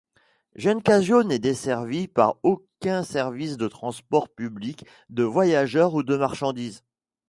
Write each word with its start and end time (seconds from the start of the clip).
Giuncaggio 0.55 1.21
n'est 1.21 1.37
desservi 1.37 2.07
par 2.07 2.37
aucun 2.41 3.03
service 3.03 3.55
de 3.55 3.67
transports 3.67 4.29
publics 4.29 4.83
de 5.11 5.21
voyageurs 5.21 5.93
ou 5.93 6.01
de 6.01 6.17
marchandises. 6.17 6.81